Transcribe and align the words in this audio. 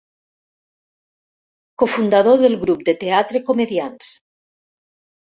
Cofundador 1.81 2.39
del 2.43 2.55
grup 2.63 2.81
de 2.87 2.95
teatre 3.03 3.41
Comediants. 3.51 4.09